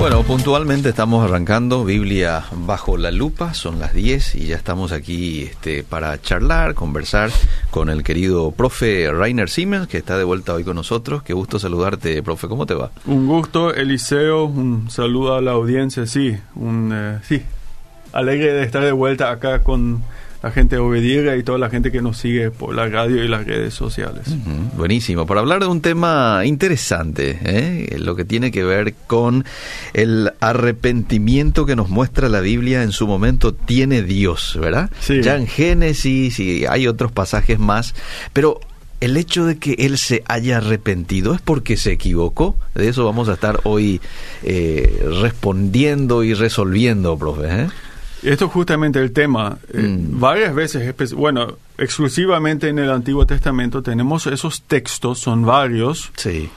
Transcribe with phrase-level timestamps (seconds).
[0.00, 5.42] Bueno, puntualmente estamos arrancando Biblia bajo la lupa, son las 10 y ya estamos aquí
[5.42, 7.30] este, para charlar, conversar
[7.70, 11.22] con el querido profe Rainer Siemens, que está de vuelta hoy con nosotros.
[11.22, 12.90] Qué gusto saludarte, profe, ¿cómo te va?
[13.04, 17.42] Un gusto, Eliseo, un saludo a la audiencia, sí, un, eh, sí,
[18.14, 20.02] alegre de estar de vuelta acá con
[20.42, 23.46] la gente obediega y toda la gente que nos sigue por la radio y las
[23.46, 24.24] redes sociales.
[24.76, 27.96] Buenísimo, para hablar de un tema interesante, ¿eh?
[27.98, 29.44] lo que tiene que ver con
[29.92, 34.90] el arrepentimiento que nos muestra la Biblia en su momento tiene Dios, ¿verdad?
[35.00, 35.20] Sí.
[35.22, 37.94] Ya en Génesis y hay otros pasajes más,
[38.32, 38.60] pero
[39.00, 42.56] el hecho de que él se haya arrepentido es porque se equivocó.
[42.74, 44.00] De eso vamos a estar hoy
[44.42, 47.62] eh, respondiendo y resolviendo, profe.
[47.62, 47.68] ¿eh?
[48.22, 49.58] Esto es justamente el tema.
[49.72, 50.20] Eh, Mm.
[50.20, 56.50] varias veces, bueno, exclusivamente en el Antiguo Testamento tenemos esos textos, son varios, Sí.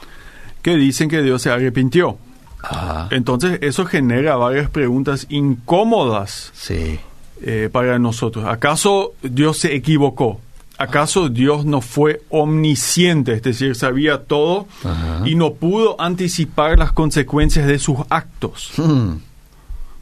[0.61, 2.17] que dicen que Dios se arrepintió.
[2.63, 6.99] Ah, Entonces eso genera varias preguntas incómodas sí.
[7.41, 8.45] eh, para nosotros.
[8.45, 10.39] ¿Acaso Dios se equivocó?
[10.77, 15.21] ¿Acaso Dios no fue omnisciente, es decir, sabía todo Ajá.
[15.25, 18.71] y no pudo anticipar las consecuencias de sus actos?
[18.77, 19.15] Hmm,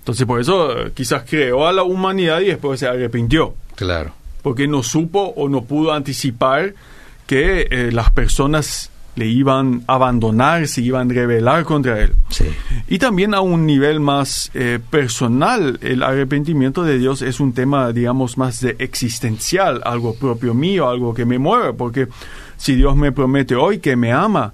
[0.02, 4.13] Entonces por eso eh, quizás creó a la humanidad y después se arrepintió, claro.
[4.41, 6.73] porque no supo o no pudo anticipar
[7.27, 12.13] que eh, las personas le iban a abandonar, se iban a rebelar contra él.
[12.30, 12.45] Sí.
[12.88, 17.91] Y también a un nivel más eh, personal, el arrepentimiento de Dios es un tema,
[17.91, 22.08] digamos, más de existencial, algo propio mío, algo que me mueve, porque
[22.58, 24.53] si Dios me promete hoy que me ama,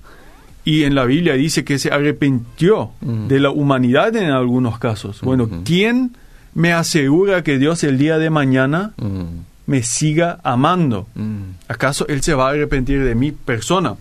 [0.67, 5.49] y en la Biblia dice que se arrepintió de la humanidad en algunos casos, bueno.
[5.63, 6.11] ¿quién
[6.53, 8.93] me asegura que Dios el día de mañana
[9.65, 11.07] me siga amando?
[11.15, 11.41] mm.
[11.69, 13.95] ¿Acaso Él se va a arrepentir de mi persona?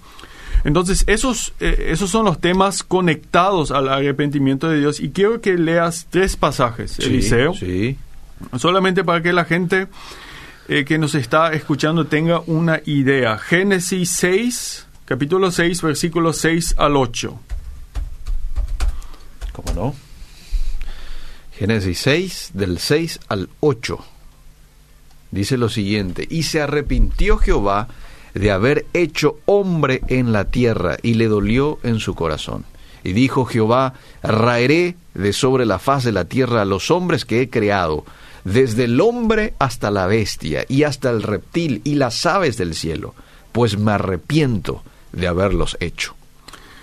[0.65, 4.99] Entonces, esos, eh, esos son los temas conectados al arrepentimiento de Dios.
[4.99, 7.97] Y quiero que leas tres pasajes, Sí, Eliseo, Sí.
[8.59, 9.87] solamente para que la gente
[10.69, 13.39] eh, que nos está escuchando tenga una idea.
[13.39, 17.39] Génesis 6, capítulo 6, versículos 6 al 8.
[19.53, 19.95] ¿Cómo no?
[21.57, 23.99] Génesis 6, del 6 al 8.
[25.31, 27.87] Dice lo siguiente, y se arrepintió Jehová
[28.35, 32.65] de haber hecho hombre en la tierra, y le dolió en su corazón.
[33.05, 37.43] Y dijo Jehová, raeré de sobre la faz de la tierra a los hombres que
[37.43, 38.05] he creado,
[38.43, 43.15] desde el hombre hasta la bestia, y hasta el reptil y las aves del cielo,
[43.53, 44.83] pues me arrepiento
[45.17, 46.15] de haberlos hecho.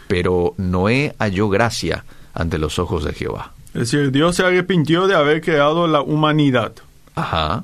[0.10, 3.54] Pero Noé halló gracia ante los ojos de Jehová.
[3.74, 6.74] Es decir, Dios se arrepintió de haber creado la humanidad,
[7.16, 7.64] Ajá,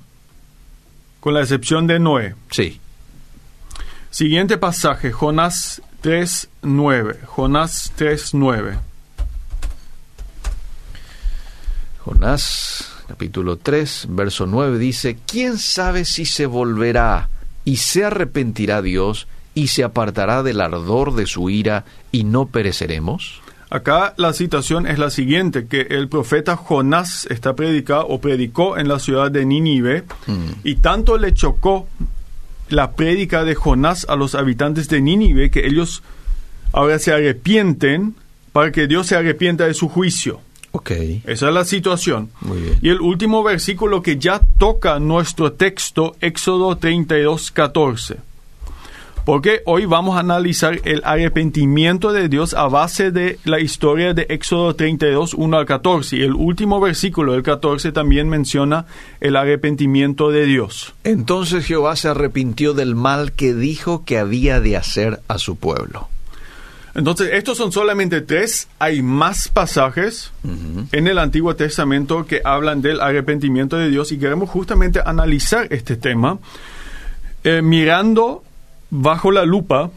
[1.19, 2.35] con la excepción de Noé.
[2.51, 2.79] sí.
[4.11, 7.19] Siguiente pasaje, Jonás 3, 9.
[7.27, 8.79] Jonás 3, 9.
[12.03, 17.29] Jonás capítulo 3, verso 9 dice, ¿quién sabe si se volverá
[17.65, 19.27] y se arrepentirá Dios
[19.59, 23.41] y se apartará del ardor de su ira y no pereceremos?
[23.69, 28.87] Acá la situación es la siguiente, que el profeta Jonás está predicado o predicó en
[28.87, 30.51] la ciudad de Nínive Mm.
[30.63, 31.87] y tanto le chocó
[32.69, 36.01] la prédica de Jonás a los habitantes de Nínive que ellos
[36.71, 38.15] ahora se arrepienten
[38.53, 40.39] para que Dios se arrepienta de su juicio.
[40.71, 40.91] Ok,
[41.25, 42.29] Esa es la situación.
[42.41, 42.77] muy bien.
[42.81, 48.17] Y el último versículo que ya toca nuestro texto, Éxodo 32, 14.
[49.29, 54.25] Porque hoy vamos a analizar el arrepentimiento de Dios a base de la historia de
[54.27, 56.15] Éxodo 32, 1 al 14.
[56.17, 58.87] Y el último versículo, el 14, también menciona
[59.19, 60.95] el arrepentimiento de Dios.
[61.03, 66.09] Entonces Jehová se arrepintió del mal que dijo que había de hacer a su pueblo.
[66.95, 68.67] Entonces, estos son solamente tres.
[68.79, 70.31] Hay más pasajes
[70.91, 75.97] en el Antiguo Testamento que hablan del arrepentimiento de Dios y queremos justamente analizar este
[75.97, 76.39] tema
[77.43, 78.43] eh, mirando
[78.89, 79.91] bajo la lupa,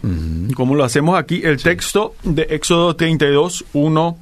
[0.54, 4.18] como lo hacemos aquí, el texto de Éxodo 32, 1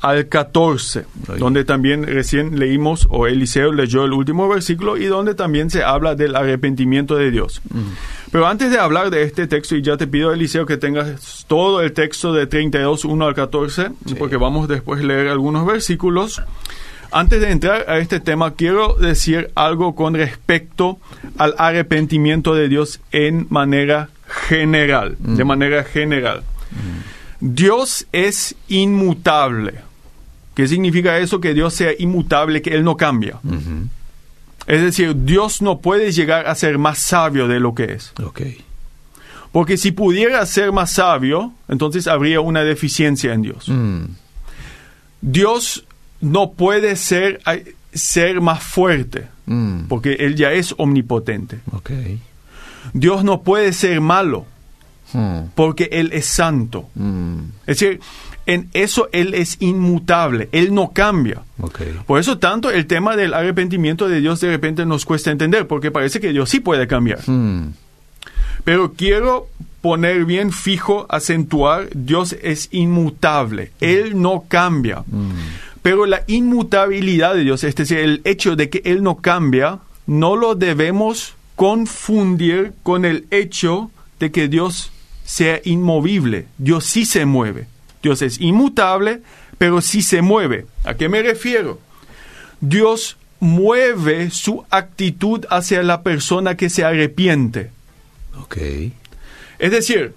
[0.00, 1.38] al 14, Ahí.
[1.40, 6.14] donde también recién leímos, o Eliseo leyó el último versículo, y donde también se habla
[6.14, 7.60] del arrepentimiento de Dios.
[8.30, 11.80] Pero antes de hablar de este texto, y ya te pido, Eliseo, que tengas todo
[11.82, 14.14] el texto de 32, 1 al 14, Sí.
[14.14, 16.40] porque vamos después a leer algunos versículos.
[17.10, 20.98] Antes de entrar a este tema, quiero decir algo con respecto
[21.38, 24.10] al arrepentimiento de Dios en manera
[24.48, 26.42] general, de manera general.
[27.40, 29.74] Dios es inmutable.
[30.54, 31.40] ¿Qué significa eso?
[31.40, 33.38] Que Dios sea inmutable, que Él no cambia.
[34.66, 38.12] Es decir, Dios no puede llegar a ser más sabio de lo que es.
[38.22, 38.42] Ok.
[39.50, 43.68] Porque si pudiera ser más sabio, entonces habría una deficiencia en Dios.
[43.68, 44.04] Mm.
[45.22, 45.86] Dios
[46.20, 47.40] no puede ser,
[47.92, 51.60] ser más fuerte, Mm, porque Él ya es omnipotente.
[51.72, 51.90] ok.
[52.92, 54.44] Dios no puede ser malo,
[55.14, 56.88] Mm, porque Él es santo.
[56.94, 58.00] mm, Es decir,
[58.44, 61.42] en eso Él es inmutable, Él no cambia.
[61.60, 61.80] ok.
[62.06, 65.90] Por eso tanto el tema del arrepentimiento de Dios de repente nos cuesta entender, porque
[65.90, 67.20] parece que Dios sí puede cambiar.
[68.64, 69.48] Pero quiero
[69.80, 75.04] poner bien fijo, acentuar, Dios es inmutable, Él no cambia.
[75.06, 75.30] mm,
[75.88, 80.36] Pero la inmutabilidad de Dios, es decir, el hecho de que Él no cambia, no
[80.36, 83.90] lo debemos confundir con el hecho
[84.20, 84.92] de que Dios
[85.24, 86.44] sea inmovible.
[86.58, 87.68] Dios sí se mueve.
[88.02, 89.22] Dios es inmutable,
[89.56, 90.66] pero sí se mueve.
[90.84, 91.80] ¿A qué me refiero?
[92.60, 97.70] Dios mueve su actitud hacia la persona que se arrepiente.
[98.38, 98.58] ok.
[99.58, 100.12] Es decir,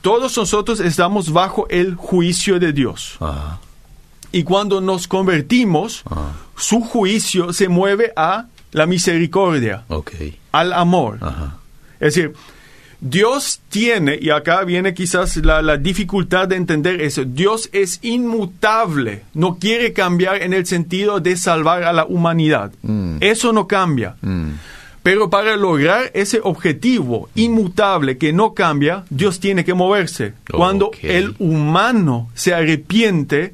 [0.00, 3.18] todos nosotros estamos bajo el juicio de Dios.
[3.20, 3.60] Ajá,
[4.32, 9.84] Y cuando nos convertimos, ajá, su juicio se mueve a la misericordia,
[10.52, 11.18] al amor.
[11.20, 11.56] Ajá.
[12.00, 12.32] Es decir,
[13.00, 19.24] Dios tiene, y acá viene quizás la, la dificultad de entender eso, Dios es inmutable,
[19.34, 22.72] no quiere cambiar en el sentido de salvar a la humanidad.
[22.82, 23.16] Mm.
[23.20, 24.14] Eso no cambia.
[24.20, 24.50] Mm,
[25.02, 30.34] Pero para lograr ese objetivo inmutable que no cambia, Dios tiene que moverse.
[30.50, 33.52] Cuando el humano se arrepiente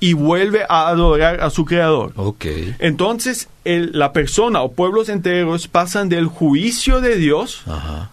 [0.00, 2.12] y vuelve a adorar a su creador.
[2.16, 2.44] ok.
[2.78, 8.10] Entonces, el- la persona o pueblos enteros pasan del juicio de Dios Ajá.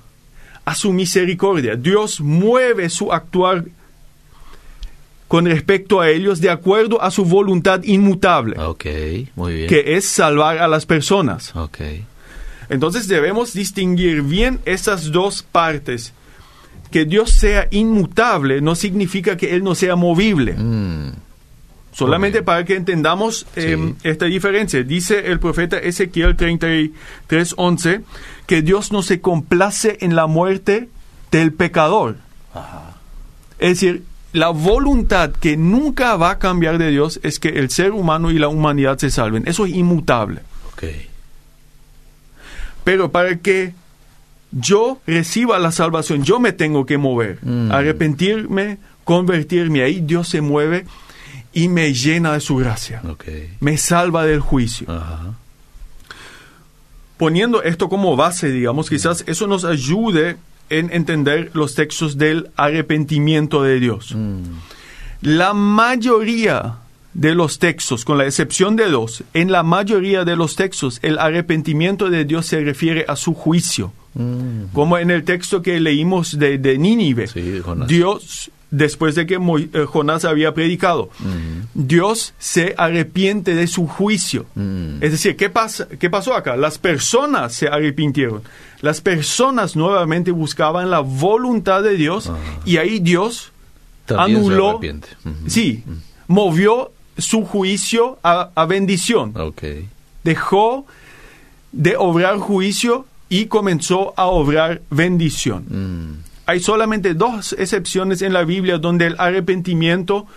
[0.65, 1.75] a su misericordia.
[1.77, 3.63] Dios mueve su actuar
[5.27, 8.85] con respecto a ellos de acuerdo a su voluntad inmutable, Ok,
[9.35, 9.67] muy bien.
[9.69, 11.53] que es salvar a las personas.
[11.55, 11.79] Ok.
[12.69, 16.13] Entonces debemos distinguir bien esas dos partes.
[16.91, 20.53] Que Dios sea inmutable no significa que Él no sea movible.
[20.57, 21.11] Mm,
[21.97, 23.95] Solamente para que entendamos eh, Sí.
[24.03, 24.83] esta diferencia.
[24.83, 28.01] Dice el profeta Ezequiel 33:11
[28.45, 30.89] que Dios no se complace en la muerte
[31.31, 32.17] del pecador.
[33.59, 34.03] Es decir,
[34.33, 38.37] la voluntad que nunca va a cambiar de Dios es que el ser humano y
[38.37, 39.47] la humanidad se salven.
[39.47, 40.41] Eso es inmutable.
[40.73, 40.83] ok.
[42.83, 43.73] Pero para que
[44.51, 47.71] yo reciba la salvación, yo me tengo que mover, Mm.
[47.71, 49.81] arrepentirme, convertirme.
[49.83, 50.85] Ahí Dios se mueve
[51.57, 53.01] y me llena de su gracia.
[53.61, 54.85] Me salva del juicio.
[54.91, 55.33] Ajá.
[57.17, 60.37] Poniendo esto como base, digamos, quizás eso nos ayude
[60.69, 64.13] en entender los textos del arrepentimiento de Dios.
[64.13, 64.43] Mm,
[65.21, 66.75] La mayoría
[67.17, 71.17] de los textos, con la excepción de dos, en la mayoría de los textos el
[71.17, 73.91] arrepentimiento de Dios se refiere a su juicio.
[74.13, 77.25] mm, Como en el texto que leímos de, de Nínive.
[77.27, 77.59] Sí.
[77.87, 83.87] Dios, después de que Mo- eh, Jonás había predicado, mm, Dios se arrepiente de su
[83.87, 84.45] juicio.
[84.53, 85.01] mm.
[85.01, 86.55] Es decir, ¿qué, pasa, ¿qué pasó acá?
[86.55, 88.43] Las personas se arrepintieron.
[88.81, 92.37] Las personas nuevamente buscaban la voluntad de Dios Ajá.
[92.63, 93.51] y ahí Dios
[94.05, 94.79] También se anuló,
[95.47, 95.83] sí,
[96.27, 99.33] movió su juicio a, a bendición.
[99.37, 99.63] Ok.
[100.23, 100.85] Dejó
[101.71, 105.65] de obrar juicio y comenzó a obrar bendición.
[105.69, 110.27] Mm, Hay solamente dos excepciones en la Biblia donde el arrepentimiento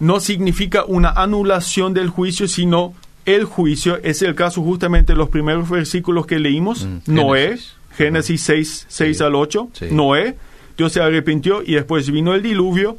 [0.00, 2.94] no significa una anulación del juicio, sino
[3.26, 3.98] el juicio.
[4.02, 6.84] Es el caso justamente de los primeros versículos que leímos.
[6.84, 7.74] Mm, Noé, Génesis.
[7.96, 9.24] Génesis 6, 6 Sí.
[9.24, 9.68] al 8.
[9.72, 9.86] Sí.
[9.90, 10.36] Noé,
[10.76, 12.96] Dios se arrepintió y después vino el diluvio.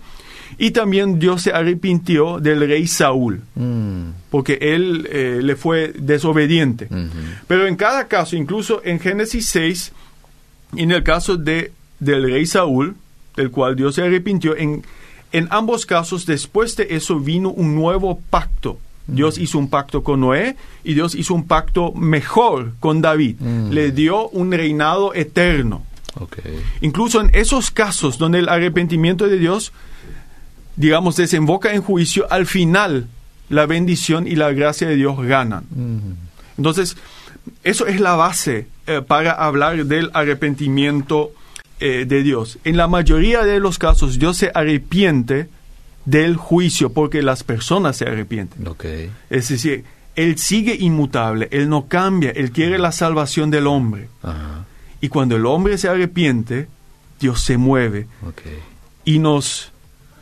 [0.58, 6.88] Y también Dios se arrepintió del rey Saúl, mm, porque él eh, le fue desobediente.
[7.48, 9.92] Pero en cada caso, incluso en Génesis 6,
[10.76, 12.96] y en el caso de, del rey Saúl,
[13.36, 14.84] del cual Dios se arrepintió, en,
[15.32, 18.80] en ambos casos, después de eso vino un nuevo pacto.
[19.08, 23.36] Dios hizo un pacto con Noé y Dios hizo un pacto mejor con David.
[23.40, 23.70] Mm.
[23.70, 25.84] Le dio un reinado eterno.
[26.82, 29.74] Incluso en esos casos donde el arrepentimiento de Dios,
[30.76, 33.08] digamos, desemboca en juicio, al final
[33.50, 35.66] la bendición y la gracia de Dios ganan.
[36.58, 36.98] Entonces,
[37.64, 41.32] eso es la base eh, para hablar del arrepentimiento
[41.80, 42.58] eh, de Dios.
[42.64, 45.50] En la mayoría de los casos, Dios se arrepiente
[46.06, 48.64] del juicio porque las personas se arrepienten.
[49.30, 49.84] Es decir,
[50.16, 54.08] Él sigue inmutable, Él no cambia, Él quiere la salvación del hombre.
[55.02, 56.68] Y cuando el hombre se arrepiente,
[57.20, 58.08] Dios se mueve
[59.04, 59.72] y nos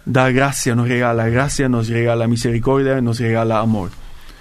[0.05, 3.89] da gracia, nos regala gracia, nos regala misericordia, nos regala amor.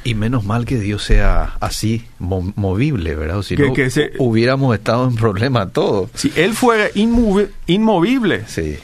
[0.04, 3.38] Y menos mal que Dios sea así, mo- movible, ¿verdad?
[3.38, 6.11] O Si Que- no, que se- hubiéramos estado en problema todos.
[6.14, 8.76] Si Él fuera inmovi- inmovible, Sí,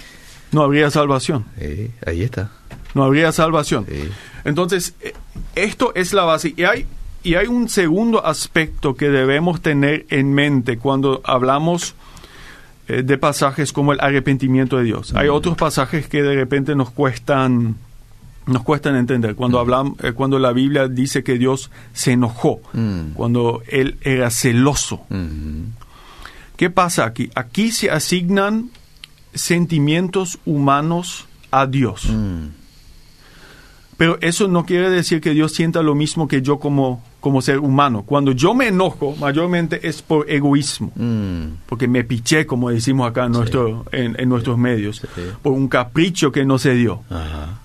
[0.52, 1.44] no habría salvación.
[1.58, 2.50] sí, ahí está.
[2.94, 3.84] No habría salvación.
[3.88, 4.08] Sí.
[4.44, 5.12] Entonces, eh,
[5.56, 6.54] esto es la base.
[6.56, 6.86] Y hay,
[7.24, 11.96] y hay un segundo aspecto que debemos tener en mente cuando hablamos
[12.88, 15.14] de pasajes como el arrepentimiento de Dios.
[15.14, 17.76] Hay otros pasajes que de repente nos cuestan
[18.46, 23.10] nos cuestan entender cuando hablan, eh, cuando la Biblia dice que Dios se enojó, Mm.
[23.12, 25.02] cuando él era celoso.
[25.10, 25.66] Ujú.
[26.56, 27.28] ¿Qué pasa aquí?
[27.34, 28.70] Aquí se asignan
[29.34, 32.06] sentimientos humanos a Dios.
[32.08, 32.46] Mm.
[33.98, 37.58] Pero eso no quiere decir que Dios sienta lo mismo que yo como, como ser
[37.58, 38.04] humano.
[38.06, 41.56] Cuando yo me enojo, mayormente es por egoísmo, Mm.
[41.66, 45.22] porque me piché, como decimos acá en, nuestro, en, en nuestros medios, Sí.
[45.42, 47.02] por un capricho que no se dio.
[47.10, 47.58] Ajá.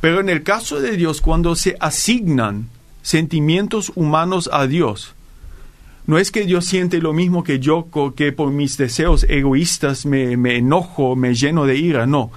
[0.00, 2.68] Pero en el caso de Dios, cuando se asignan
[3.02, 5.14] sentimientos humanos a Dios,
[6.06, 10.36] no es que Dios siente lo mismo que yo, que por mis deseos egoístas me,
[10.36, 12.30] me enojo, me lleno de ira, no.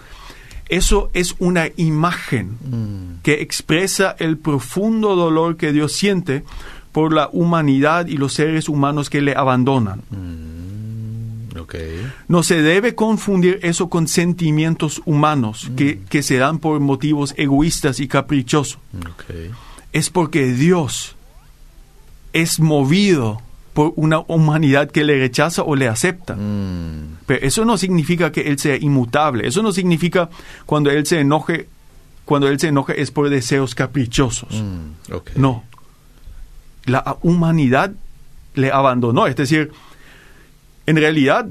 [0.69, 3.21] Eso es una imagen Mm.
[3.23, 6.43] que expresa el profundo dolor que Dios siente
[6.91, 10.01] por la humanidad y los seres humanos que le abandonan.
[11.59, 11.75] Ok.
[12.27, 17.99] No se debe confundir eso con sentimientos humanos que, que se dan por motivos egoístas
[17.99, 18.79] y caprichosos.
[19.93, 21.15] Es porque Dios
[22.33, 23.41] es movido
[23.75, 26.33] por una humanidad que le rechaza o le acepta.
[26.37, 27.17] Mm.
[27.25, 29.45] Pero eso no significa que Él sea inmutable.
[29.45, 30.29] Eso no significa
[30.65, 31.67] cuando Él se enoje,
[32.23, 34.63] cuando Él se enoje es por deseos caprichosos.
[34.63, 35.41] Mm.
[35.41, 35.65] No.
[36.85, 37.91] La humanidad
[38.53, 39.27] le abandonó.
[39.27, 39.73] Es decir,
[40.85, 41.45] en realidad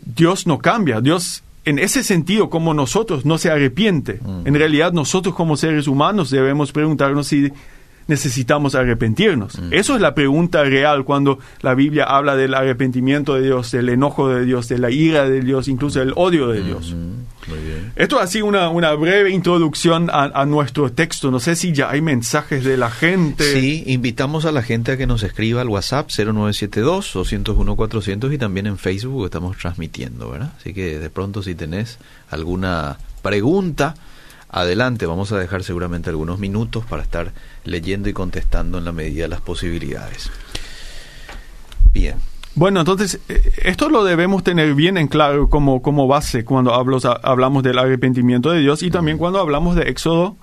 [0.00, 1.02] Dios no cambia.
[1.02, 4.18] Dios, en ese sentido, como nosotros, no se arrepiente.
[4.22, 4.46] Mm.
[4.46, 7.52] En realidad nosotros como seres humanos debemos preguntarnos si
[8.06, 9.60] necesitamos arrepentirnos.
[9.60, 9.72] Mm.
[9.72, 14.28] Eso es la pregunta real cuando la Biblia habla del arrepentimiento de Dios, del enojo
[14.28, 16.94] de Dios, de la ira de Dios, incluso del odio de Dios.
[16.94, 17.26] Mm.
[17.48, 17.92] Muy bien.
[17.94, 21.30] Esto ha sido una, una breve introducción a, a nuestro texto.
[21.30, 23.52] No sé si ya hay mensajes de la gente.
[23.52, 28.78] Sí, invitamos a la gente a que nos escriba al WhatsApp 0972-201-400 y también en
[28.78, 30.52] Facebook estamos transmitiendo, ¿verdad?
[30.58, 31.98] Así que de pronto si tenés
[32.30, 33.94] alguna pregunta,
[34.56, 37.32] adelante, vamos a dejar seguramente algunos minutos para estar
[37.64, 40.30] leyendo y contestando en la medida de las posibilidades.
[41.92, 42.16] Bien.
[42.54, 47.62] Bueno, entonces, eh, esto lo debemos tener bien en claro como, como base cuando hablamos
[47.62, 50.36] del arrepentimiento de Dios y también cuando hablamos de Éxodo,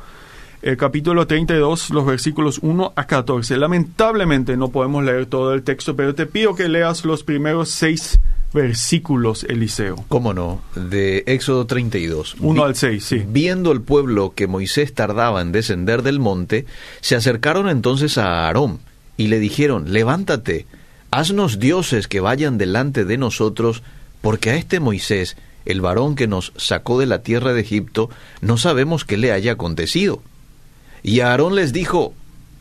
[0.62, 3.58] eh, capítulo 32, los versículos 1 a 14.
[3.58, 8.20] Lamentablemente no podemos leer todo el texto, pero te pido que leas los primeros seis
[8.20, 8.33] versículos,
[9.50, 10.06] Eliseo.
[10.10, 10.62] ¿Cómo no?
[10.76, 12.36] De Éxodo 32.
[12.40, 13.24] 1 Vi- al 6, sí.
[13.28, 16.66] Viendo el pueblo que Moisés tardaba en descender del monte,
[17.02, 18.80] se acercaron entonces a Aarón
[19.18, 20.68] y le dijeron, levántate,
[21.12, 23.82] haznos dioses que vayan delante de nosotros,
[24.22, 28.10] porque a este Moisés, el varón que nos sacó de la tierra de Egipto,
[28.42, 30.22] no sabemos qué le haya acontecido.
[31.02, 32.14] Y Aarón les dijo,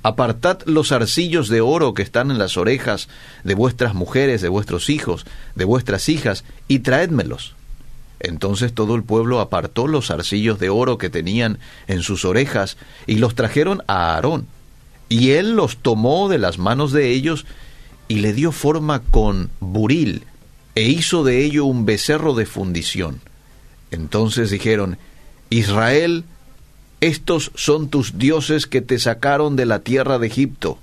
[0.02, 3.08] Apartad los arcillos de oro que están en las orejas
[3.44, 7.54] de vuestras mujeres, de vuestros hijos, de vuestras hijas, y traédmelos.
[8.18, 13.16] Entonces todo el pueblo apartó los arcillos de oro que tenían en sus orejas y
[13.16, 14.46] los trajeron a Aarón.
[15.08, 17.46] Y él los tomó de las manos de ellos
[18.08, 20.24] y le dio forma con buril
[20.74, 23.20] e hizo de ello un becerro de fundición.
[23.90, 24.98] Entonces dijeron,
[25.50, 26.24] Israel,
[27.02, 30.78] estos son tus dioses que te sacaron de la tierra de Egipto.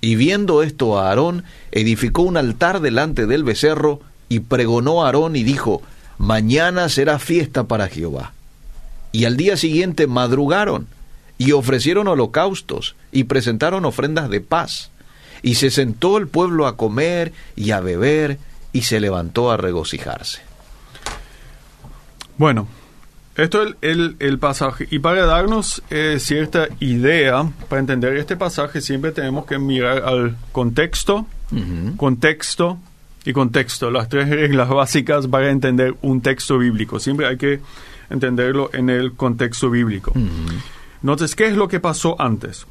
[0.00, 1.42] Y viendo esto a Aarón,
[1.72, 5.82] edificó un altar delante del becerro, y pregonó a Aarón y dijo,
[6.16, 8.34] Mañana será fiesta para Jehová.
[9.10, 10.86] Y al día siguiente madrugaron,
[11.38, 14.92] y ofrecieron holocaustos, y presentaron ofrendas de paz.
[15.42, 18.38] Y se sentó el pueblo a comer y a beber,
[18.72, 20.42] y se levantó a regocijarse.
[22.38, 22.68] Bueno,
[23.36, 24.86] esto es el, el, el pasaje.
[24.90, 30.36] Y para darnos eh, cierta idea, para entender este pasaje, siempre tenemos que mirar al
[30.52, 31.26] contexto,
[31.96, 32.78] contexto
[33.24, 33.90] y contexto.
[33.90, 36.98] Las tres reglas básicas para entender un texto bíblico.
[37.00, 37.60] Siempre hay que
[38.10, 40.12] entenderlo en el contexto bíblico.
[41.02, 42.66] Entonces, ¿qué es lo que pasó antes?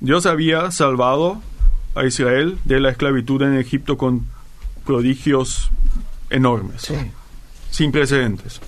[0.00, 1.40] Dios había salvado
[1.94, 4.26] a Israel de la esclavitud en Egipto con
[4.84, 5.70] prodigios
[6.30, 6.94] enormes Sí.
[7.70, 8.60] sin precedentes.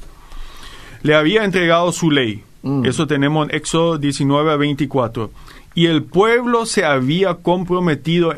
[1.04, 2.42] Le había entregado su ley.
[2.62, 2.84] Mm.
[2.86, 5.30] Eso tenemos en Éxodo 19 a 24.
[5.76, 8.34] Y el pueblo se había comprometido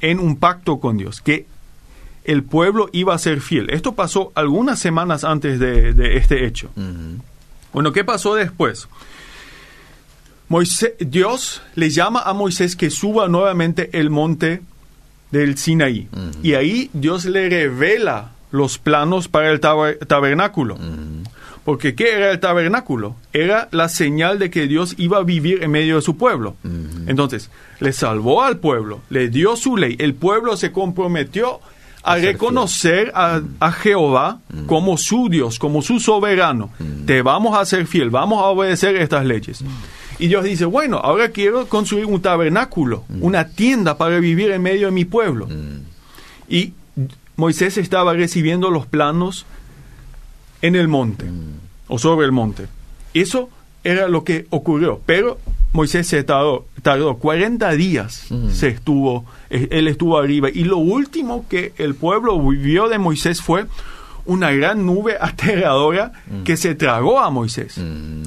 [0.00, 1.46] en un pacto con Dios, que
[2.24, 3.70] el pueblo iba a ser fiel.
[3.70, 6.70] Esto pasó algunas semanas antes de, de este hecho.
[7.72, 8.88] Bueno, ¿qué pasó después?
[10.48, 14.60] Moisés, Dios le llama a Moisés que suba nuevamente el monte
[15.30, 16.08] del Sinaí.
[16.42, 20.76] Y ahí Dios le revela los planos para el taber- tabernáculo.
[21.64, 23.16] Porque ¿qué era el tabernáculo?
[23.32, 26.56] Era la señal de que Dios iba a vivir en medio de su pueblo.
[27.06, 31.60] Entonces, le salvó al pueblo, le dio su ley, el pueblo se comprometió
[32.02, 36.70] a reconocer a, a Jehová como su Dios, como su soberano.
[37.06, 39.64] Te vamos a ser fiel, vamos a obedecer estas leyes.
[40.18, 44.86] Y Dios dice, bueno, ahora quiero construir un tabernáculo, una tienda para vivir en medio
[44.86, 45.48] de mi pueblo.
[46.48, 46.72] Y
[47.36, 49.46] Moisés estaba recibiendo los planos
[50.62, 51.26] en el monte
[51.88, 52.66] o sobre el monte.
[53.14, 53.50] Eso
[53.84, 55.00] era lo que ocurrió.
[55.04, 55.38] Pero
[55.72, 60.48] Moisés se tardó, tardó 40 días, se estuvo, eh, él estuvo arriba.
[60.52, 63.66] Y lo último que el pueblo vivió de Moisés fue
[64.24, 66.12] una gran nube aterradora
[66.44, 67.76] que se tragó a Moisés.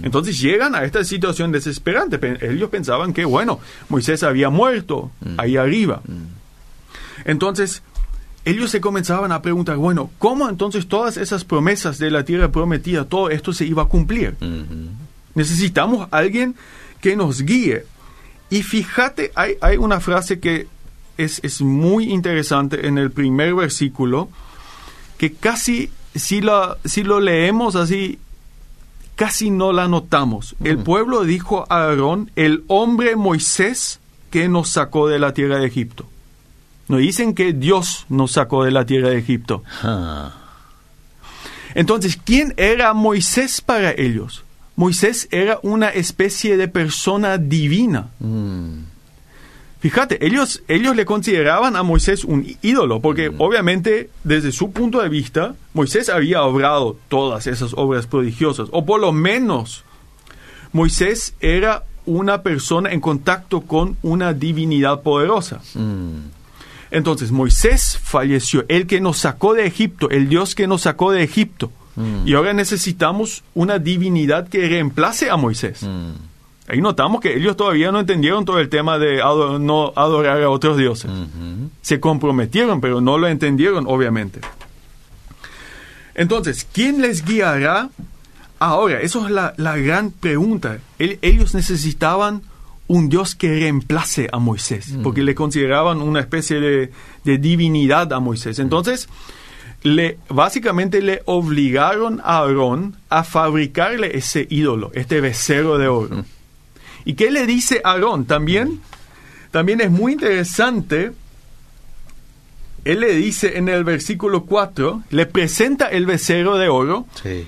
[0.03, 2.19] Entonces llegan a esta situación desesperante.
[2.19, 6.01] Pe- Ellos pensaban que, bueno, Moisés había muerto ahí arriba.
[7.23, 7.81] Entonces,
[8.45, 13.05] ellos se comenzaban a preguntar, bueno, ¿cómo entonces todas esas promesas de la tierra prometida,
[13.05, 14.35] todo esto se iba a cumplir?
[15.33, 16.55] Necesitamos alguien
[17.01, 17.85] que nos guíe.
[18.51, 20.67] Y fíjate, hay, hay una frase que
[21.17, 24.29] es, es muy interesante en el primer versículo,
[25.17, 28.19] que casi, si, la, si lo leemos así,
[29.15, 30.55] casi no la notamos.
[30.63, 33.99] El pueblo dijo a Aarón, el hombre Moisés
[34.29, 36.05] que nos sacó de la tierra de Egipto.
[36.87, 39.63] No dicen que Dios nos sacó de la tierra de Egipto.
[39.83, 40.33] Ah,
[41.73, 44.43] Entonces, ¿quién era Moisés para ellos?
[44.75, 48.09] Moisés era una especie de persona divina.
[48.19, 48.79] mm,
[49.79, 55.09] Fíjate, ellos, ellos le consideraban a Moisés un ídolo, porque obviamente desde su punto de
[55.09, 59.83] vista, Moisés había obrado todas esas obras prodigiosas, o por lo menos
[60.71, 65.61] Moisés era una persona en contacto con una divinidad poderosa.
[65.75, 66.31] mm,
[66.91, 71.23] Entonces Moisés falleció, el que nos sacó de Egipto, el Dios que nos sacó de
[71.23, 71.71] Egipto.
[72.25, 75.81] Y ahora necesitamos una divinidad que reemplace a Moisés.
[75.83, 76.11] mm,
[76.67, 79.17] Ahí notamos que ellos todavía no entendieron todo el tema de
[79.61, 81.09] no adorar a otros dioses.
[81.09, 81.69] ujú.
[81.81, 84.41] Se comprometieron, pero no lo entendieron, obviamente.
[86.15, 87.89] Entonces, ¿quién les guiará
[88.59, 89.01] ahora?
[89.01, 90.79] Eso es la, la gran pregunta.
[90.97, 92.41] El- ellos necesitaban
[92.87, 96.91] un Dios que reemplace a Moisés, porque le consideraban una especie de,
[97.23, 98.59] de divinidad a Moisés.
[98.59, 99.09] Entonces,
[99.81, 106.25] le, básicamente le obligaron a Aarón a fabricarle ese ídolo, este becerro de oro.
[107.05, 108.25] ¿Y qué le dice Aarón?
[108.25, 108.81] También,
[109.51, 111.11] también es muy interesante.
[112.83, 117.47] Él le dice en el versículo 4, le presenta el becerro de oro, Sí.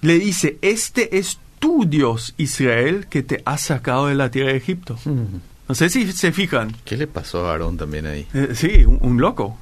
[0.00, 4.56] le dice, este es tu Dios Israel que te ha sacado de la tierra de
[4.56, 4.98] Egipto.
[5.04, 5.36] Mm.
[5.68, 6.74] No sé si se fijan.
[6.84, 8.26] ¿Qué le pasó a Aarón también ahí?
[8.34, 9.56] Eh, sí, un, un loco.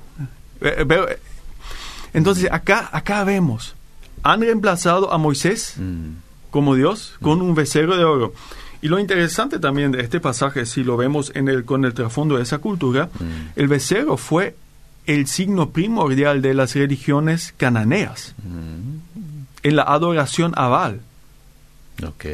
[0.63, 1.07] Eh, eh, pero,
[2.15, 3.77] entonces, acá, acá vemos,
[4.23, 6.15] han reemplazado a Moisés Mm,
[6.51, 8.33] como Dios con un becerro de oro.
[8.81, 12.39] Y lo interesante también de este pasaje, si lo vemos en el, con el trasfondo
[12.39, 13.11] de esa cultura,
[13.57, 14.57] el becerro fue
[15.05, 18.35] el signo primordial de las religiones cananeas,
[19.63, 21.03] en la adoración a Baal.
[22.05, 22.25] Ok.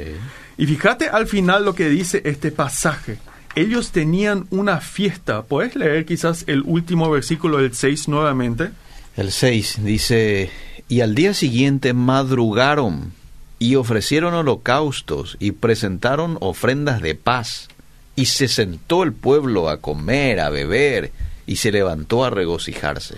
[0.58, 3.18] Y fíjate al final lo que dice este pasaje.
[3.54, 5.42] Ellos tenían una fiesta.
[5.42, 8.70] ¿Puedes leer quizás el último versículo del 6 nuevamente?
[9.16, 10.50] El 6 dice,
[10.88, 13.12] y al día siguiente madrugaron
[13.58, 17.68] y ofrecieron holocaustos y presentaron ofrendas de paz.
[18.14, 21.12] Y se sentó el pueblo a comer, a beber,
[21.46, 23.16] y se levantó a regocijarse.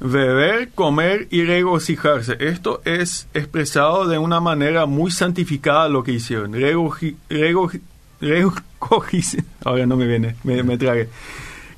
[0.00, 2.36] Beber, comer y regocijarse.
[2.40, 6.52] Esto es expresado de una manera muy santificada lo que hicieron.
[6.54, 7.80] Regoji, regoji-
[8.20, 11.08] regocojis- Ahora no me viene, me, me tragué.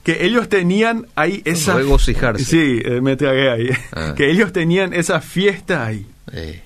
[0.04, 1.74] Que ellos tenían ahí esa...
[1.76, 2.44] Regocijarse.
[2.44, 3.70] Sí, eh, me tragué ahí.
[3.92, 4.14] Ah.
[4.16, 6.06] Que ellos tenían esa fiesta ahí.
[6.32, 6.62] Eh,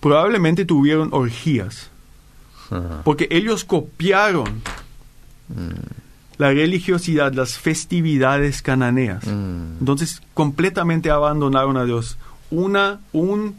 [0.00, 1.90] Probablemente tuvieron orgías.
[2.70, 3.02] ajá.
[3.04, 4.62] Porque ellos copiaron
[6.38, 9.24] la religiosidad, las festividades cananeas.
[9.26, 12.18] Mm, Entonces, completamente abandonaron a Dios.
[12.50, 13.56] Una, un,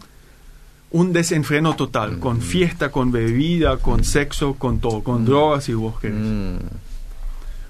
[0.92, 6.60] un desenfreno total, con fiesta, con bebida, con sexo, con todo, con drogas y mm,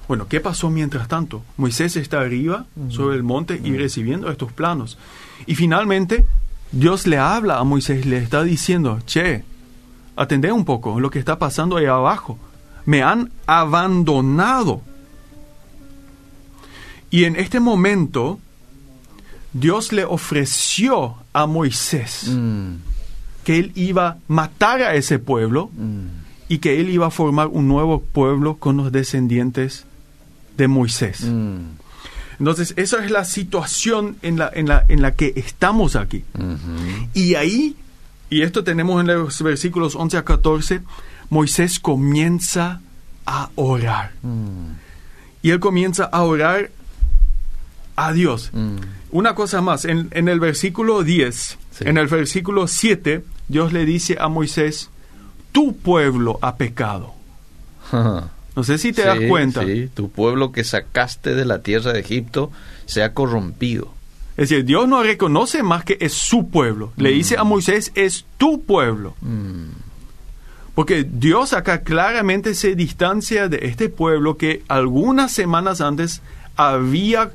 [0.08, 1.42] Bueno, ¿qué pasó mientras tanto?
[1.58, 4.98] Moisés está arriba, sobre el monte, y recibiendo estos planos.
[5.46, 6.26] Y finalmente,
[6.72, 9.44] Dios le habla a Moisés, le está diciendo, che,
[10.16, 12.38] atendé un poco lo que está pasando ahí abajo.
[12.86, 14.82] Me han abandonado.
[17.10, 18.40] Y en este momento,
[19.54, 22.74] Dios le ofreció a Moisés mm,
[23.44, 26.06] que él iba a matar a ese pueblo mm.
[26.50, 29.86] y que él iba a formar un nuevo pueblo con los descendientes
[30.58, 31.22] de Moisés.
[31.24, 31.60] Mm,
[32.40, 36.24] Entonces, esa es la situación en la, en la, en la que estamos aquí.
[36.38, 37.10] Ujú.
[37.14, 37.76] Y ahí,
[38.30, 40.82] y esto tenemos en los versículos 11 a 14,
[41.30, 42.82] Moisés comienza
[43.26, 44.12] a orar.
[45.42, 46.72] Y él comienza a orar
[47.98, 48.52] a Dios.
[48.54, 48.78] mm.
[49.12, 51.84] Una cosa más, en, en el versículo 10, Sí.
[51.86, 54.90] en el versículo 7, Dios le dice a Moisés,
[55.52, 57.14] tu pueblo ha pecado.
[58.58, 59.64] No sé si te das cuenta.
[59.64, 62.52] sí, tu pueblo que sacaste de la tierra de Egipto
[62.88, 63.94] se ha corrompido.
[64.36, 66.92] Es decir, Dios no reconoce más que es su pueblo.
[66.98, 69.16] Le dice a Moisés, es tu pueblo.
[69.22, 69.68] Mm,
[70.74, 76.24] Porque Dios acá claramente se distancia de este pueblo que algunas semanas antes
[76.56, 77.30] había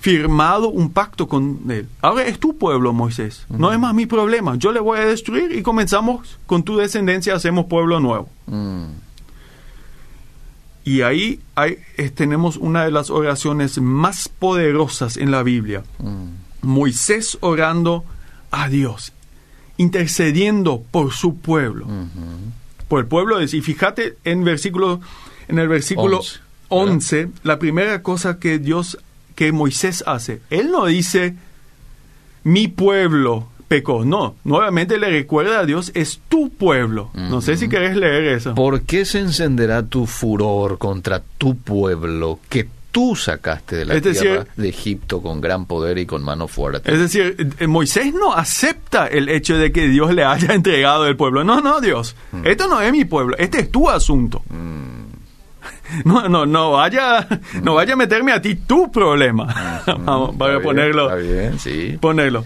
[0.00, 1.88] firmado un pacto con él.
[2.02, 3.44] Ahora es tu pueblo, Moisés.
[3.48, 4.54] No es más mi problema.
[4.56, 8.28] Yo le voy a destruir y comenzamos con tu descendencia, hacemos pueblo nuevo.
[8.46, 8.84] mm,
[10.84, 15.82] Y ahí hay- es- tenemos una de las oraciones más poderosas en la Biblia.
[15.98, 16.26] mm.
[16.62, 18.04] Moisés orando
[18.50, 19.12] a Dios,
[19.76, 21.86] intercediendo por su pueblo.
[22.88, 25.00] Por el pueblo de Y fíjate en versículo,
[25.46, 28.98] en el versículo Once, 11, la primera cosa que Dios,
[29.38, 31.36] que Moisés hace, él no dice
[32.42, 37.10] mi pueblo pecó, no, nuevamente le recuerda a Dios, es tu pueblo.
[37.14, 38.54] No sé si querés leer eso.
[38.56, 44.02] ¿Por qué se encenderá tu furor contra tu pueblo que tú sacaste de la Es
[44.02, 46.92] decir- tierra de Egipto con gran poder y con mano fuerte?
[46.92, 51.16] Es decir, eh, Moisés no acepta el hecho de que Dios le haya entregado el
[51.16, 51.44] pueblo.
[51.44, 52.16] No, no, Dios.
[52.44, 53.36] Esto no es mi pueblo.
[53.38, 54.42] Este es tu asunto.
[56.04, 57.26] No, no, no vaya,
[57.62, 59.82] no vaya a meterme a ti tu problema.
[59.86, 61.04] Vamos, Está para bien, ponerlo.
[61.04, 61.96] Está bien, sí.
[62.00, 62.44] ponerlo.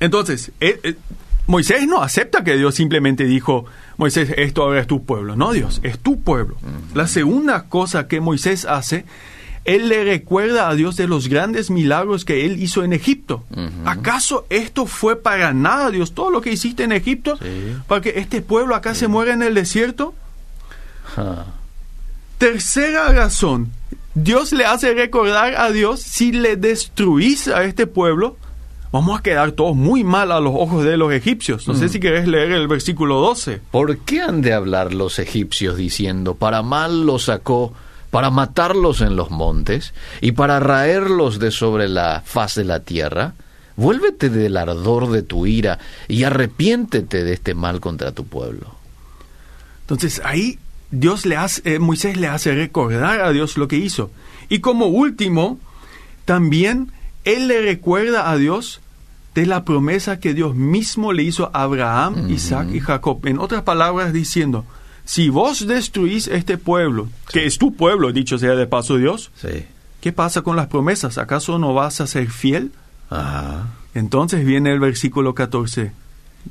[0.00, 0.94] Entonces, eh, eh,
[1.46, 5.36] Moisés no acepta que Dios simplemente dijo, Moisés, esto ahora es tu pueblo.
[5.36, 6.56] No, Dios, es tu pueblo.
[6.94, 9.04] La segunda cosa que Moisés hace,
[9.64, 13.44] él le recuerda a Dios de los grandes milagros que él hizo en Egipto.
[13.84, 17.76] ¿Acaso esto fue para nada, Dios, todo lo que hiciste en Egipto, Sí.
[17.86, 20.14] para que este pueblo acá se muera en el desierto?
[21.16, 21.44] Ah,
[22.40, 23.70] Tercera razón,
[24.14, 28.38] Dios le hace recordar a Dios, si le destruís a este pueblo,
[28.90, 31.68] vamos a quedar todos muy mal a los ojos de los egipcios.
[31.68, 33.60] No sé si querés leer el versículo 12.
[33.70, 37.74] ¿Por qué han de hablar los egipcios diciendo, para mal los sacó,
[38.10, 43.34] para matarlos en los montes y para raerlos de sobre la faz de la tierra?
[43.76, 48.74] Vuélvete del ardor de tu ira y arrepiéntete de este mal contra tu pueblo.
[49.82, 50.58] Entonces ahí
[50.90, 54.10] Dios le hace, eh, Moisés le hace recordar a Dios lo que hizo.
[54.48, 55.58] Y como último,
[56.24, 56.90] también
[57.24, 58.80] él le recuerda a Dios
[59.34, 63.24] de la promesa que Dios mismo le hizo a Abraham, Isaac y Jacob.
[63.26, 64.64] En otras palabras, diciendo,
[65.04, 69.64] si vos destruís este pueblo, que es tu pueblo, dicho sea de paso Dios, Sí.
[70.00, 71.18] ¿qué pasa con las promesas?
[71.18, 72.72] ¿Acaso no vas a ser fiel?
[73.08, 73.68] Ajá.
[73.94, 75.92] Entonces viene el versículo 14.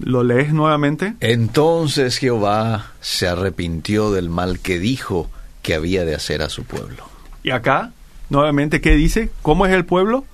[0.04, 1.15] ¿Lo lees nuevamente?
[1.19, 5.30] Entonces Jehová se arrepintió del mal que dijo
[5.62, 7.04] que había de hacer a su pueblo.
[7.43, 7.91] Y acá,
[8.30, 9.30] nuevamente, ¿qué dice?
[9.41, 10.25] ¿Cómo es el pueblo?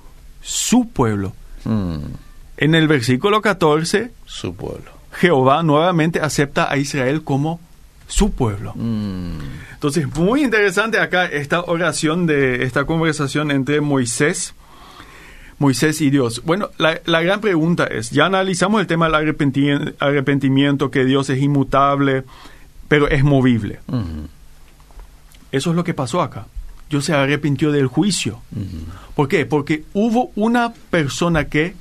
[0.41, 1.33] Su pueblo.
[1.63, 1.97] Mm,
[2.57, 4.91] En el versículo 14, su pueblo.
[5.13, 7.59] Jehová nuevamente acepta a Israel como
[8.07, 8.73] su pueblo.
[8.75, 9.39] Mm,
[9.73, 14.53] Entonces, muy interesante acá esta oración de esta conversación entre Moisés,
[15.59, 16.41] Moisés y Dios.
[16.45, 21.29] Bueno, la, la gran pregunta es, ya analizamos el tema del arrepenti- arrepentimiento, que Dios
[21.29, 22.23] es inmutable,
[22.87, 23.79] pero es movible.
[25.51, 26.47] Eso es lo que pasó acá.
[26.89, 28.41] Dios se arrepintió del juicio.
[29.15, 29.45] ¿Por qué?
[29.45, 31.73] Porque hubo una persona que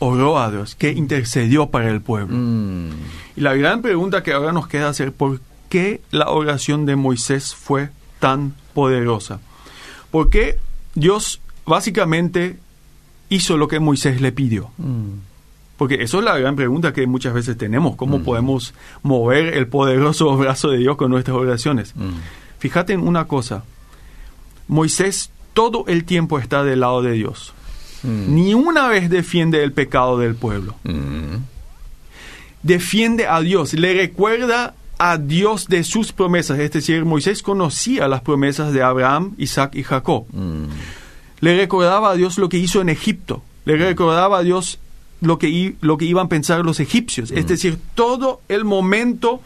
[0.00, 2.34] oró a Dios, que intercedió para el pueblo.
[2.36, 2.90] Mm,
[3.36, 7.54] Y la gran pregunta que ahora nos queda hacer, ¿por qué la oración de Moisés
[7.54, 9.40] fue tan poderosa?
[10.10, 10.58] ¿Por qué
[10.94, 12.58] Dios básicamente
[13.30, 14.70] hizo lo que Moisés le pidió?
[14.76, 15.30] mm.
[15.80, 20.36] Porque eso es la gran pregunta que muchas veces tenemos, ¿cómo podemos mover el poderoso
[20.36, 21.96] brazo de Dios con nuestras oraciones?
[21.96, 22.10] Mm.
[22.58, 23.64] Fíjate en una cosa,
[24.68, 27.54] Moisés todo el tiempo está del lado de Dios.
[28.02, 28.34] Mm.
[28.34, 30.74] Ni una vez defiende el pecado del pueblo.
[30.84, 31.36] Mm.
[32.62, 36.58] Defiende a Dios, le recuerda a Dios de sus promesas.
[36.58, 40.26] Es decir, Moisés conocía las promesas de Abraham, Isaac y Jacob.
[41.40, 41.44] Mm.
[41.44, 43.42] Le recordaba a Dios lo que hizo en Egipto.
[43.64, 44.78] Le recordaba a Dios
[45.20, 47.30] lo que, lo que iban a pensar los egipcios.
[47.30, 49.40] Es decir, todo el momento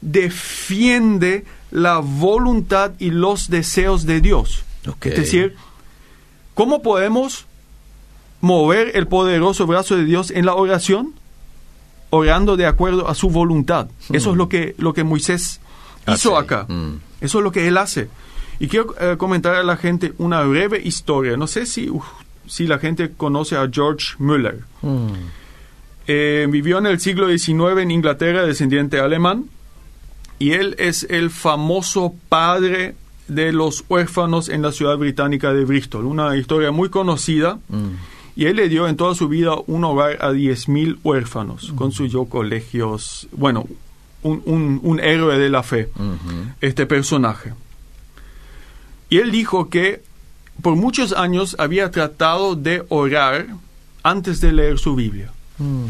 [0.00, 4.64] defiende la voluntad y los deseos de Dios.
[4.86, 5.06] Ok.
[5.06, 5.56] Es decir,
[6.54, 7.46] ¿cómo podemos
[8.40, 11.14] mover el poderoso brazo de Dios en la oración?
[12.10, 13.88] Orando de acuerdo a su voluntad.
[14.10, 15.60] Eso es lo que, lo que Moisés
[16.06, 16.44] hizo Hace.
[16.44, 16.64] acá.
[16.68, 17.00] Mm.
[17.20, 18.08] Eso es lo que él hace.
[18.60, 21.36] Y quiero eh, comentar a la gente una breve historia.
[21.36, 22.04] No sé si, uf,
[22.46, 24.60] si la gente conoce a George Müller.
[24.82, 25.08] Mm.
[26.06, 29.44] Eh, vivió en el siglo XIX en Inglaterra, descendiente alemán,
[30.38, 32.94] y él es el famoso padre
[33.28, 37.88] de los huérfanos en la ciudad británica de Bristol, una historia muy conocida, Mm.
[38.36, 43.28] y él le dio en toda su vida un hogar a 10.000 huérfanos, construyó colegios,
[43.32, 43.66] bueno,
[44.22, 46.46] un, un- un héroe de la fe, Ujú.
[46.62, 47.52] este personaje.
[49.10, 50.02] Y él dijo que
[50.62, 53.46] por muchos años había tratado de orar
[54.02, 55.86] antes de leer su Biblia Mm.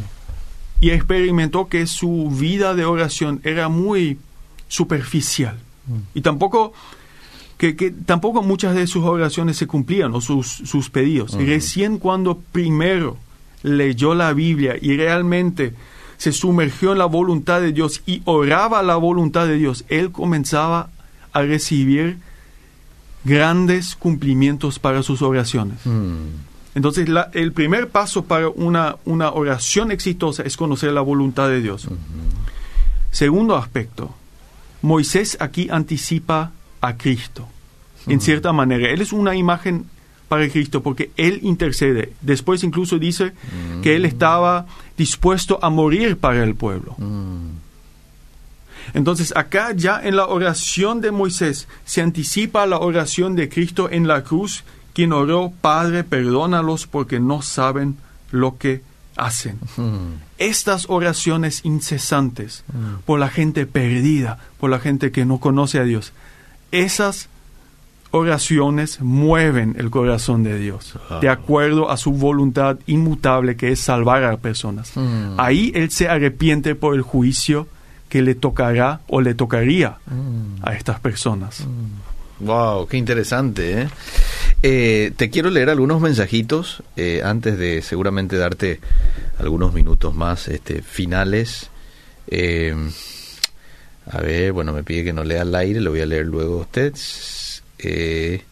[0.80, 4.18] y experimentó que su vida de oración era muy
[4.68, 5.58] superficial
[6.14, 6.72] y tampoco
[7.58, 11.36] que, que tampoco muchas de sus oraciones se cumplían o sus, sus pedidos.
[11.40, 13.16] Y recién cuando primero
[13.62, 15.74] leyó la Biblia y realmente
[16.18, 20.90] se sumergió en la voluntad de Dios y oraba la voluntad de Dios, él comenzaba
[21.32, 22.18] a recibir
[23.24, 25.78] grandes cumplimientos para sus oraciones.
[25.84, 26.46] Mm.
[26.74, 31.60] Entonces, la- el primer paso para una, una oración exitosa es conocer la voluntad de
[31.60, 31.88] Dios.
[33.10, 34.14] Segundo aspecto,
[34.82, 37.48] Moisés aquí anticipa a Cristo,
[38.06, 38.90] en cierta manera.
[38.90, 39.86] Él es una imagen
[40.28, 42.12] para Cristo porque Él intercede.
[42.20, 43.32] Después incluso dice
[43.82, 46.94] que Él estaba dispuesto a morir para el pueblo.
[48.94, 54.06] Entonces acá ya en la oración de Moisés se anticipa la oración de Cristo en
[54.08, 57.96] la cruz, quien oró, Padre, perdónalos porque no saben
[58.30, 58.82] lo que
[59.16, 59.58] hacen.
[60.38, 62.64] Estas oraciones incesantes
[63.04, 66.12] por la gente perdida, por la gente que no conoce a Dios,
[66.70, 67.28] esas
[68.10, 74.24] oraciones mueven el corazón de Dios de acuerdo a su voluntad inmutable que es salvar
[74.24, 74.92] a personas.
[74.94, 75.34] Mm.
[75.38, 77.68] Ahí Él se arrepiente por el juicio
[78.08, 80.62] que le tocará o le tocaría Mm.
[80.62, 81.64] a estas personas.
[82.40, 83.82] Wow, qué interesante.
[83.82, 83.88] ¿eh?
[84.62, 88.80] Eh, te quiero leer algunos mensajitos eh, antes de seguramente darte
[89.38, 91.70] algunos minutos más este, finales.
[92.28, 92.74] Eh,
[94.10, 96.58] a ver, bueno, me pide que no lea al aire, lo voy a leer luego
[96.58, 96.94] a usted.
[97.78, 98.42] Eh,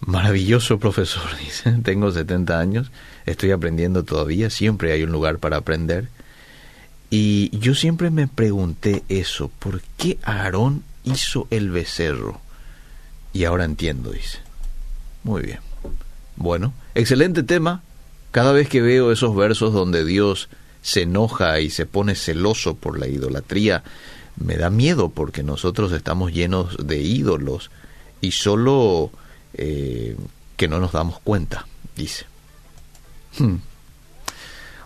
[0.00, 1.72] maravilloso profesor, dice.
[1.82, 2.90] Tengo 70 años,
[3.26, 6.08] estoy aprendiendo todavía, siempre hay un lugar para aprender.
[7.10, 12.40] Y yo siempre me pregunté eso, ¿por qué Aarón hizo el becerro?
[13.32, 14.38] Y ahora entiendo, dice.
[15.22, 15.60] Muy bien.
[16.36, 17.82] Bueno, excelente tema.
[18.30, 20.48] Cada vez que veo esos versos donde Dios
[20.82, 23.82] se enoja y se pone celoso por la idolatría,
[24.36, 27.70] me da miedo porque nosotros estamos llenos de ídolos
[28.20, 29.10] y solo
[29.54, 30.16] eh,
[30.56, 31.66] que no nos damos cuenta,
[31.96, 32.26] dice.
[33.38, 33.56] Hmm.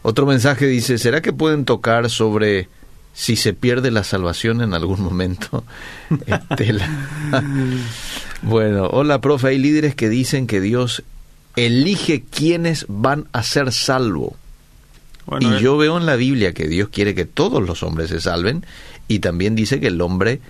[0.03, 2.69] Otro mensaje dice, ¿será que pueden tocar sobre
[3.15, 5.65] si se pierde la salvación en algún momento?
[6.27, 6.89] Estela.
[8.43, 11.05] bueno, hola, profe, hay líderes que dicen que Dios
[11.57, 14.33] elige quienes van a ser salvos.
[15.27, 18.11] Bueno, y eh, yo veo en la Biblia que Dios quiere que todos los hombres
[18.11, 18.67] se salven
[19.07, 20.41] y también dice que el hombre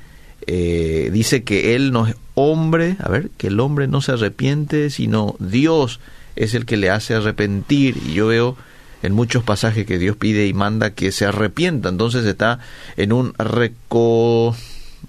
[0.47, 4.91] eh, dice que él no es hombre, a ver, que el hombre no se arrepiente,
[4.91, 6.01] sino Dios
[6.37, 7.97] es el que le hace arrepentir.
[8.07, 8.57] Y yo veo
[9.03, 11.89] en muchos pasajes que Dios pide y manda que se arrepienta.
[11.89, 12.59] Entonces está
[12.97, 14.55] en un reco,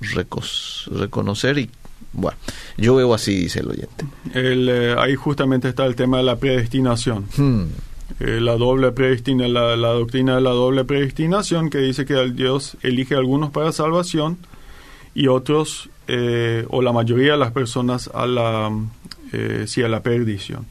[0.02, 1.70] recos- reconocer y
[2.16, 2.38] bueno,
[2.78, 4.06] yo veo así, dice el oyente.
[4.34, 7.26] el, eh, ahí justamente está el tema de la predestinación.
[7.38, 7.64] Hmm,
[8.20, 12.78] Eh, la doble predestina, la, la doctrina de la doble predestinación que dice que Dios
[12.84, 14.38] elige a algunos para salvación
[15.16, 18.70] y otros eh, o la mayoría de las personas a la
[19.32, 20.68] eh, sí a la perdición.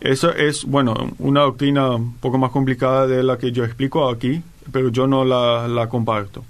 [0.00, 4.42] Eso es bueno una doctrina un poco más complicada de la que yo explico aquí,
[4.72, 6.44] pero yo no la, la comparto.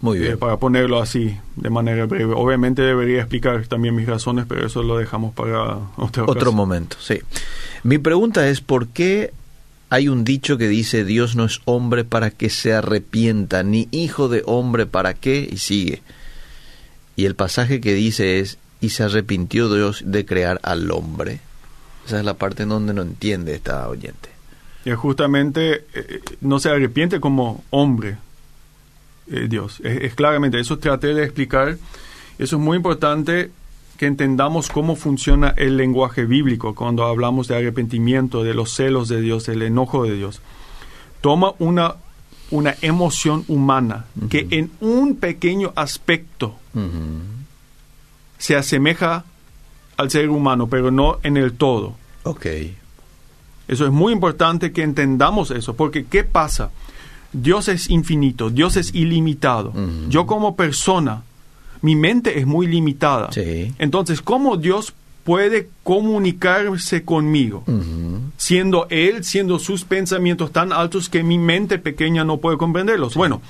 [0.00, 0.38] Muy Eh, bien.
[0.38, 2.34] para ponerlo así de manera breve.
[2.36, 6.54] Obviamente debería explicar también mis razones, pero eso lo dejamos para otra Otro ocasión.
[6.56, 7.20] momento, sí.
[7.84, 9.32] Mi pregunta es, ¿por qué
[9.90, 14.28] hay un dicho que dice Dios no es hombre para que se arrepienta, ni hijo
[14.28, 15.48] de hombre para qué?
[15.50, 16.02] Y sigue.
[17.14, 21.40] Y el pasaje que dice es, y se arrepintió Dios de crear al hombre.
[22.06, 24.30] Esa es la parte en donde no entiende esta oyente.
[24.84, 28.16] Y justamente eh, no se arrepiente como hombre
[29.28, 29.80] eh, Dios.
[29.84, 31.78] Es, es claramente, eso traté de explicar.
[32.38, 33.50] Eso es muy importante
[34.02, 39.20] que entendamos cómo funciona el lenguaje bíblico cuando hablamos de arrepentimiento, de los celos de
[39.20, 40.40] Dios, del enojo de Dios.
[41.20, 41.94] Toma una,
[42.50, 46.56] una emoción humana que en un pequeño aspecto
[48.38, 49.24] se asemeja
[49.96, 51.94] al ser humano, pero no en el todo.
[52.24, 52.46] Ok.
[53.68, 56.70] Eso es muy importante que entendamos eso, porque ¿qué pasa?
[57.32, 59.72] Dios es infinito, Dios es ilimitado.
[60.08, 61.22] Yo como persona
[61.82, 63.32] mi mente es muy limitada.
[63.32, 63.74] Sí.
[63.78, 67.64] Entonces, ¿cómo Dios puede comunicarse conmigo?
[68.36, 73.14] Siendo Él, siendo sus pensamientos tan altos que mi mente pequeña no puede comprenderlos.
[73.14, 73.42] Bueno,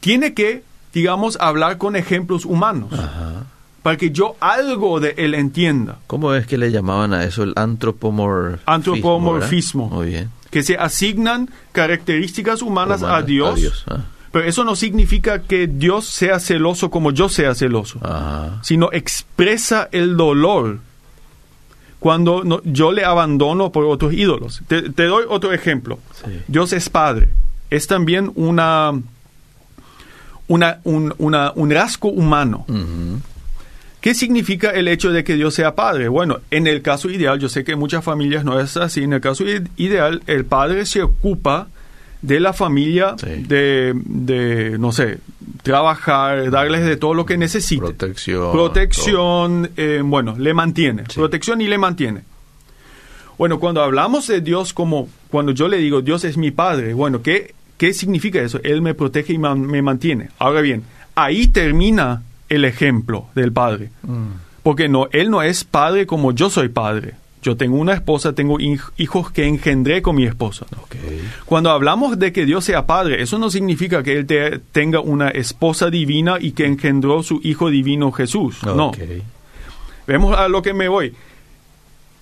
[0.00, 2.90] tiene que, digamos, hablar con ejemplos humanos.
[3.82, 5.98] Para que yo algo de Él entienda.
[6.06, 8.62] ¿Cómo es que le llamaban a eso el antropomorfismo?
[8.66, 9.88] Antropomorfismo.
[9.88, 10.30] Muy bien.
[10.50, 13.84] Que se asignan características humanas, a Humanas, Dios.
[13.88, 14.00] ah.
[14.30, 17.98] Pero eso no significa que Dios sea celoso como yo sea celoso.
[18.02, 18.60] Ajá.
[18.62, 20.78] sino expresa el dolor
[21.98, 24.62] cuando no- yo le abandono por otros ídolos.
[24.68, 25.98] Te, te doy otro ejemplo.
[26.24, 26.30] Sí.
[26.48, 27.28] Dios es Padre.
[27.70, 28.92] Es también una,
[30.48, 32.64] una, un, una- un rasgo humano.
[32.68, 33.20] Ujú.
[34.02, 36.08] ¿Qué significa el hecho de que Dios sea Padre?
[36.08, 39.14] Bueno, en el caso ideal, yo sé que en muchas familias no es así, en
[39.14, 39.44] el caso
[39.76, 41.68] ideal, el Padre se ocupa
[42.20, 43.26] de la familia, Sí.
[43.46, 45.18] de, de, no sé,
[45.62, 47.80] trabajar, darles de todo lo que necesiten.
[47.96, 48.52] Protección.
[48.52, 51.04] Protección, eh, bueno, le mantiene.
[51.08, 51.14] Sí.
[51.16, 52.22] Protección y le mantiene.
[53.38, 57.22] Bueno, cuando hablamos de Dios como, cuando yo le digo Dios es mi Padre, bueno,
[57.22, 58.60] ¿qué, qué significa eso?
[58.62, 60.28] Él me protege y man- me mantiene.
[60.38, 60.82] Ahora bien,
[61.14, 62.22] ahí termina
[62.54, 63.90] el ejemplo del Padre.
[64.02, 64.26] Mm.
[64.62, 67.14] Porque no, Él no es Padre como yo soy Padre.
[67.42, 70.64] Yo tengo una esposa, tengo hij- hijos que engendré con mi esposa.
[71.44, 75.28] Cuando hablamos de que Dios sea Padre, eso no significa que Él te- tenga una
[75.30, 78.58] esposa divina y que engendró su Hijo divino Jesús.
[78.62, 78.92] No.
[80.06, 81.12] Vemos a lo que me voy.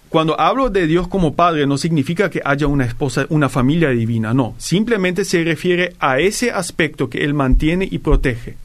[0.09, 4.33] Cuando hablo de Dios como Padre, no significa que haya una esposa, una familia divina,
[4.35, 4.55] no.
[4.59, 8.57] Simplemente se refiere a ese aspecto que Él mantiene y protege.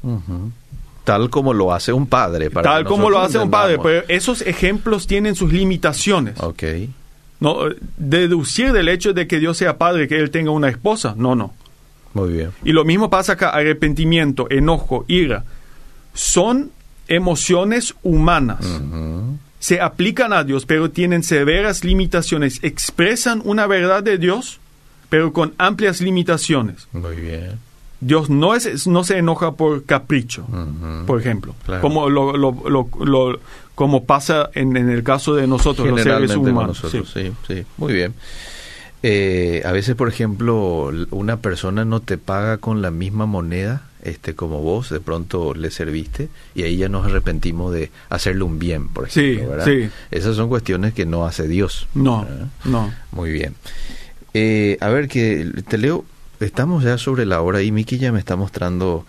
[1.06, 2.50] Tal como lo hace un padre.
[2.50, 6.40] Para Tal como lo hace un padre, pero esos ejemplos tienen sus limitaciones.
[6.42, 6.64] Ok.
[7.40, 7.60] No,
[7.98, 11.54] deducir del hecho de que Dios sea Padre, que Él tenga una esposa, no, no.
[12.14, 12.52] Muy bien.
[12.64, 15.44] Y lo mismo pasa acá, arrepentimiento, enojo, ira.
[16.14, 16.72] Son
[17.08, 18.66] emociones humanas.
[19.60, 22.60] Se aplican a Dios, pero tienen severas limitaciones.
[22.64, 24.60] Expresan una verdad de Dios,
[25.10, 26.88] pero con amplias limitaciones.
[26.94, 27.60] Muy bien.
[28.06, 30.46] Dios no, es, no se enoja por capricho,
[31.08, 31.82] por ejemplo, Claro.
[31.82, 33.40] como, lo, lo- lo- lo-
[33.74, 36.84] como pasa en, en el caso de nosotros, los seres humanos.
[36.84, 37.32] nosotros, sí.
[37.48, 37.54] sí.
[37.56, 38.14] sí, Muy bien.
[39.04, 44.34] Eh, a veces, por ejemplo, una persona no te paga con la misma moneda este,
[44.36, 48.88] como vos, de pronto le serviste y ahí ya nos arrepentimos de hacerle un bien,
[48.90, 49.50] por Sí, ejemplo.
[49.52, 49.66] ¿verdad?
[49.66, 49.90] sí.
[50.12, 51.88] Esas son cuestiones que no hace Dios.
[51.96, 52.48] No, ¿verdad?
[52.66, 52.94] no.
[53.12, 53.56] Muy bien.
[54.34, 56.04] Eh, a ver, que te leo,
[56.40, 59.06] estamos ya sobre la hora y Miki ya me está mostrando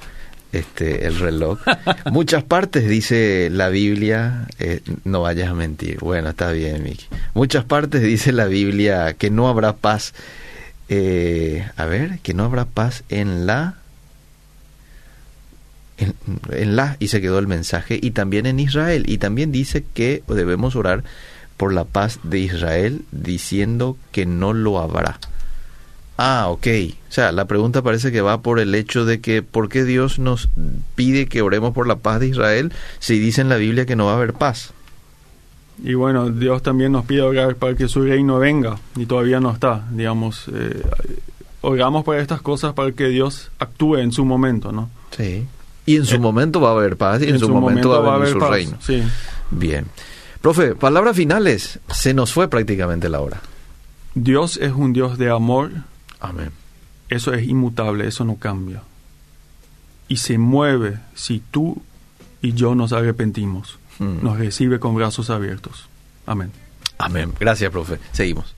[0.53, 1.59] este el reloj.
[2.11, 5.99] Muchas partes dice la Biblia, eh, no vayas a mentir.
[6.01, 7.07] Bueno, está bien, Miki.
[7.35, 10.15] Muchas partes dice la Biblia que no habrá paz.
[10.89, 13.77] eh, a ver, que no habrá paz en la
[15.99, 16.15] en,
[16.51, 20.23] en la y se quedó el mensaje y también en Israel y también dice que
[20.29, 21.03] debemos orar
[21.57, 25.19] por la paz de Israel diciendo que no lo habrá.
[26.19, 26.67] Ah, ok.
[27.09, 30.19] O sea, la pregunta parece que va por el hecho de que ¿por qué Dios
[30.19, 30.49] nos
[30.95, 34.07] pide que oremos por la paz de Israel si dice en la Biblia que no
[34.07, 34.73] va a haber paz?
[35.85, 39.51] Y bueno, Dios también nos pide orar para que su reino venga y todavía no
[39.51, 40.47] está, digamos.
[40.55, 40.83] eh,
[41.61, 44.89] oramos por estas cosas para que Dios actúe en su momento, ¿no?
[45.15, 45.45] Sí.
[45.85, 48.15] Y en su Eh, momento va a haber paz y en, su, momento, va a
[48.17, 48.77] haber su paz, reino.
[48.81, 49.03] Sí.
[49.51, 49.85] Bien.
[50.41, 51.79] Profe, palabras finales.
[51.91, 53.41] Se nos fue prácticamente la hora.
[54.15, 55.71] Dios es un Dios de amor,
[56.29, 56.51] Amén.
[57.09, 58.83] eso es inmutable, eso no cambia.
[60.09, 61.83] Y se mueve si tú
[62.43, 63.79] y yo nos arrepentimos.
[63.99, 64.23] Mm.
[64.23, 65.89] Nos recibe con brazos abiertos.
[66.27, 66.53] Amén.
[66.99, 67.33] Amén.
[67.39, 67.99] Gracias, profe.
[68.13, 68.56] Seguimos.